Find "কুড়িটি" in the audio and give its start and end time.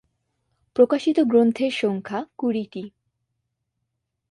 2.37-2.83